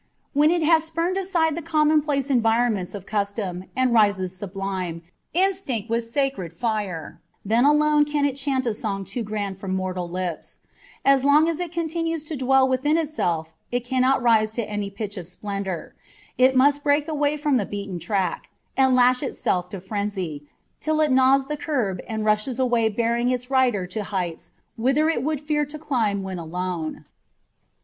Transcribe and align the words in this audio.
When 0.33 0.49
it 0.49 0.63
has 0.63 0.85
spurned 0.85 1.15
aside 1.15 1.53
the 1.53 1.61
commonplace 1.61 2.31
environments 2.31 2.95
of 2.95 3.05
custom, 3.05 3.65
and 3.75 3.93
rises 3.93 4.35
sublime, 4.35 5.03
instinct 5.31 5.91
with 5.91 6.05
sacred 6.09 6.53
fire, 6.53 7.21
then 7.45 7.65
alone 7.65 8.05
can 8.05 8.25
it 8.25 8.35
chant 8.35 8.65
a 8.65 8.73
song 8.73 9.05
too 9.05 9.21
grand 9.21 9.59
for 9.59 9.67
mortal 9.67 10.09
lips: 10.09 10.57
as 11.05 11.23
long 11.23 11.47
as 11.47 11.59
it 11.59 11.71
continues 11.71 12.23
to 12.23 12.35
dwell 12.35 12.67
within 12.67 12.97
itself 12.97 13.53
it 13.71 13.85
cannot 13.85 14.23
rise 14.23 14.53
to 14.53 14.67
any 14.67 14.89
pitch 14.89 15.17
of 15.17 15.27
splendour: 15.27 15.93
it 16.35 16.55
must 16.55 16.83
break 16.83 17.07
away 17.07 17.37
from 17.37 17.57
the 17.57 17.65
beaten 17.67 17.99
track, 17.99 18.49
and 18.75 18.95
lash 18.95 19.21
itself 19.21 19.69
to 19.69 19.79
frenzy, 19.79 20.47
till 20.79 20.99
it 21.01 21.11
gnaws 21.11 21.45
the 21.45 21.55
curb 21.57 22.01
and 22.07 22.25
rushes 22.25 22.57
away 22.57 22.89
bearing 22.89 23.27
up 23.27 23.35
its 23.35 23.51
rider 23.51 23.85
to 23.85 24.03
heights 24.03 24.49
whither 24.77 25.09
it 25.09 25.21
would 25.21 25.39
fear 25.39 25.63
to 25.63 25.77
climb 25.77 26.23
when 26.23 26.39
alone. 26.39 27.05